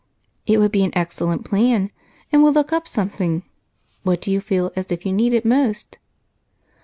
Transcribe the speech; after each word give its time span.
"It 0.47 0.57
would 0.57 0.71
be 0.71 0.83
an 0.83 0.89
excellent 0.97 1.45
plan, 1.45 1.91
and 2.31 2.41
we'll 2.41 2.53
look 2.53 2.73
up 2.73 2.87
something. 2.87 3.43
What 4.01 4.19
do 4.19 4.31
you 4.31 4.41
feel 4.41 4.71
as 4.75 4.91
if 4.91 5.05
you 5.05 5.13
needed 5.13 5.45
most?" 5.45 5.99